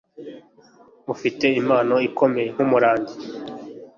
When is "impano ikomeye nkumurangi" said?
1.61-3.15